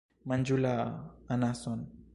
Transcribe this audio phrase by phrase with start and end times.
[0.31, 0.71] Manĝu la...
[1.37, 1.87] anason.